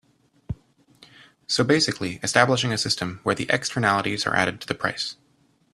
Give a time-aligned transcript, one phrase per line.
[1.45, 5.15] So basically establishing a system where the externalities are added to the price.